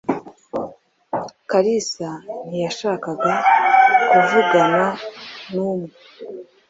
Kalisa 1.49 2.09
ntiyashakaga 2.47 3.33
kuvugana 4.09 4.83
n'umwe. 5.51 5.91